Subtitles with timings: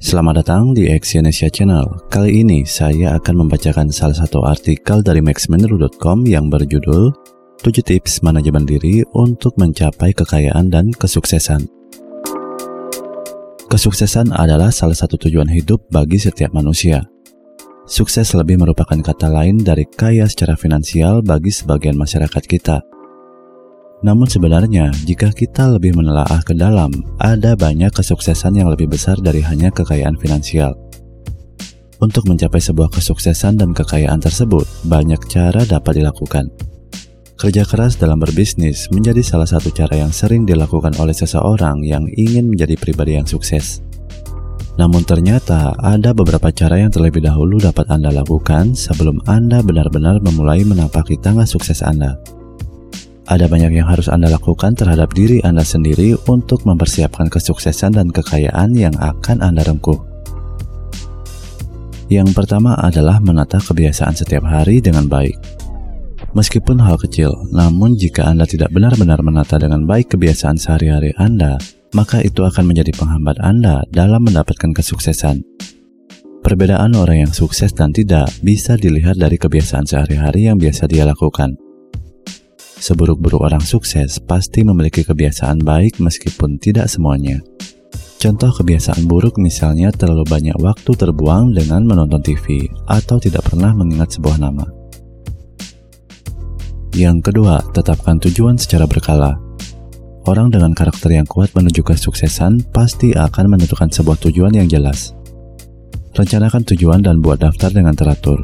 [0.00, 2.08] Selamat datang di Exyonesia Channel.
[2.08, 7.12] Kali ini saya akan membacakan salah satu artikel dari maxmenru.com yang berjudul
[7.60, 11.68] 7 tips manajemen diri untuk mencapai kekayaan dan kesuksesan.
[13.68, 17.04] Kesuksesan adalah salah satu tujuan hidup bagi setiap manusia.
[17.84, 22.80] Sukses lebih merupakan kata lain dari kaya secara finansial bagi sebagian masyarakat kita.
[24.00, 26.88] Namun sebenarnya, jika kita lebih menelaah ke dalam,
[27.20, 30.72] ada banyak kesuksesan yang lebih besar dari hanya kekayaan finansial.
[32.00, 36.48] Untuk mencapai sebuah kesuksesan dan kekayaan tersebut, banyak cara dapat dilakukan.
[37.36, 42.48] Kerja keras dalam berbisnis menjadi salah satu cara yang sering dilakukan oleh seseorang yang ingin
[42.48, 43.84] menjadi pribadi yang sukses.
[44.80, 50.64] Namun ternyata ada beberapa cara yang terlebih dahulu dapat Anda lakukan sebelum Anda benar-benar memulai
[50.64, 52.16] menapaki tangga sukses Anda.
[53.30, 58.74] Ada banyak yang harus Anda lakukan terhadap diri Anda sendiri untuk mempersiapkan kesuksesan dan kekayaan
[58.74, 60.02] yang akan Anda rengkuh.
[62.10, 65.38] Yang pertama adalah menata kebiasaan setiap hari dengan baik.
[66.34, 71.54] Meskipun hal kecil, namun jika Anda tidak benar-benar menata dengan baik kebiasaan sehari-hari Anda,
[71.94, 75.46] maka itu akan menjadi penghambat Anda dalam mendapatkan kesuksesan.
[76.42, 81.69] Perbedaan orang yang sukses dan tidak bisa dilihat dari kebiasaan sehari-hari yang biasa dia lakukan.
[82.80, 87.44] Seburuk-buruk orang sukses pasti memiliki kebiasaan baik meskipun tidak semuanya.
[88.16, 94.16] Contoh kebiasaan buruk misalnya terlalu banyak waktu terbuang dengan menonton TV atau tidak pernah mengingat
[94.16, 94.64] sebuah nama.
[96.96, 99.36] Yang kedua, tetapkan tujuan secara berkala.
[100.24, 105.12] Orang dengan karakter yang kuat menuju kesuksesan pasti akan menentukan sebuah tujuan yang jelas.
[106.16, 108.40] Rencanakan tujuan dan buat daftar dengan teratur.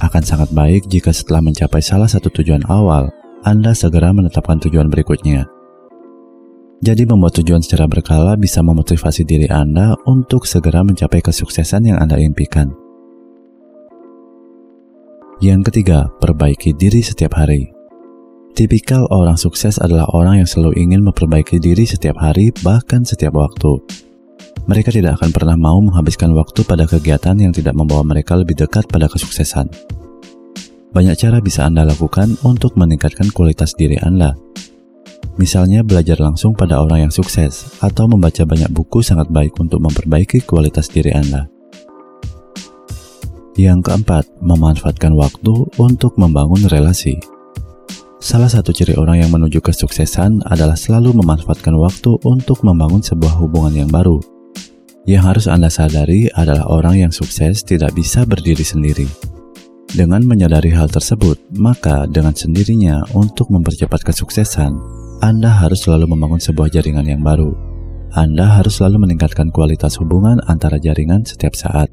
[0.00, 3.08] Akan sangat baik jika setelah mencapai salah satu tujuan awal,
[3.46, 5.46] anda segera menetapkan tujuan berikutnya.
[6.82, 12.18] Jadi membuat tujuan secara berkala bisa memotivasi diri Anda untuk segera mencapai kesuksesan yang Anda
[12.18, 12.74] impikan.
[15.38, 17.70] Yang ketiga, perbaiki diri setiap hari.
[18.58, 23.78] Tipikal orang sukses adalah orang yang selalu ingin memperbaiki diri setiap hari, bahkan setiap waktu.
[24.66, 28.90] Mereka tidak akan pernah mau menghabiskan waktu pada kegiatan yang tidak membawa mereka lebih dekat
[28.90, 29.70] pada kesuksesan.
[30.96, 34.32] Banyak cara bisa Anda lakukan untuk meningkatkan kualitas diri Anda.
[35.36, 40.48] Misalnya belajar langsung pada orang yang sukses atau membaca banyak buku sangat baik untuk memperbaiki
[40.48, 41.52] kualitas diri Anda.
[43.60, 47.20] Yang keempat, memanfaatkan waktu untuk membangun relasi.
[48.16, 53.84] Salah satu ciri orang yang menuju kesuksesan adalah selalu memanfaatkan waktu untuk membangun sebuah hubungan
[53.84, 54.16] yang baru.
[55.04, 59.25] Yang harus Anda sadari adalah orang yang sukses tidak bisa berdiri sendiri
[59.96, 64.76] dengan menyadari hal tersebut, maka dengan sendirinya untuk mempercepat kesuksesan,
[65.24, 67.56] Anda harus selalu membangun sebuah jaringan yang baru.
[68.12, 71.88] Anda harus selalu meningkatkan kualitas hubungan antara jaringan setiap saat.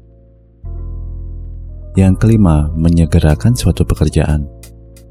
[1.96, 4.52] Yang kelima, menyegerakan suatu pekerjaan.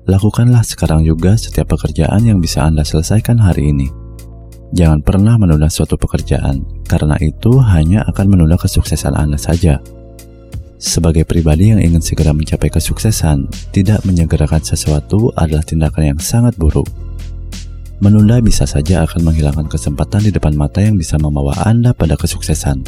[0.06, 3.90] Lakukanlah sekarang juga setiap pekerjaan yang bisa Anda selesaikan hari ini.
[4.74, 9.82] Jangan pernah menunda suatu pekerjaan, karena itu hanya akan menunda kesuksesan Anda saja.
[10.84, 16.92] Sebagai pribadi yang ingin segera mencapai kesuksesan, tidak menyegerakan sesuatu adalah tindakan yang sangat buruk.
[18.04, 22.84] Menunda bisa saja akan menghilangkan kesempatan di depan mata yang bisa membawa Anda pada kesuksesan.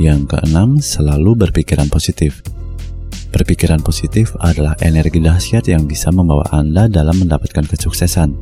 [0.00, 2.40] Yang keenam, selalu berpikiran positif.
[3.36, 8.32] Berpikiran positif adalah energi dahsyat yang bisa membawa Anda dalam mendapatkan kesuksesan.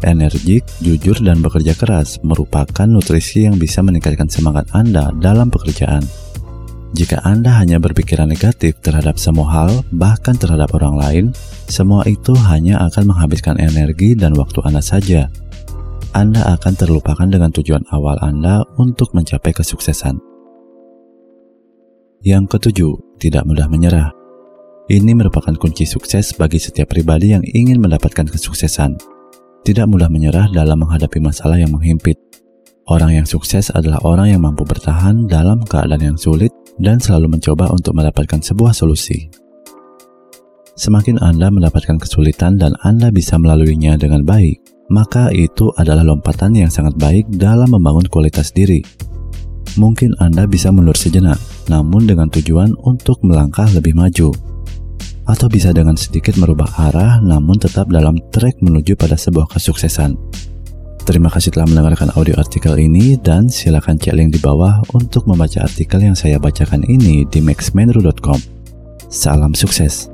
[0.00, 6.21] Energik, jujur, dan bekerja keras merupakan nutrisi yang bisa meningkatkan semangat Anda dalam pekerjaan.
[6.92, 11.24] Jika Anda hanya berpikiran negatif terhadap semua hal, bahkan terhadap orang lain,
[11.64, 15.32] semua itu hanya akan menghabiskan energi dan waktu Anda saja.
[16.12, 20.20] Anda akan terlupakan dengan tujuan awal Anda untuk mencapai kesuksesan.
[22.20, 24.12] Yang ketujuh, tidak mudah menyerah.
[24.92, 29.00] Ini merupakan kunci sukses bagi setiap pribadi yang ingin mendapatkan kesuksesan.
[29.64, 32.20] Tidak mudah menyerah dalam menghadapi masalah yang menghimpit.
[32.84, 37.68] Orang yang sukses adalah orang yang mampu bertahan dalam keadaan yang sulit dan selalu mencoba
[37.72, 39.28] untuk mendapatkan sebuah solusi.
[40.72, 46.72] Semakin Anda mendapatkan kesulitan dan Anda bisa melaluinya dengan baik, maka itu adalah lompatan yang
[46.72, 48.80] sangat baik dalam membangun kualitas diri.
[49.76, 51.36] Mungkin Anda bisa mundur sejenak,
[51.68, 54.32] namun dengan tujuan untuk melangkah lebih maju.
[55.22, 60.18] Atau bisa dengan sedikit merubah arah namun tetap dalam trek menuju pada sebuah kesuksesan.
[61.02, 65.66] Terima kasih telah mendengarkan audio artikel ini dan silakan cek link di bawah untuk membaca
[65.66, 68.38] artikel yang saya bacakan ini di maxmenru.com.
[69.10, 70.11] Salam sukses.